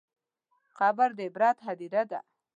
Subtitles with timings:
[0.79, 2.19] قبر د عبرت هدیره ده.